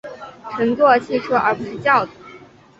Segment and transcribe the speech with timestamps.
[0.57, 2.13] 乘坐汽车而不是轿子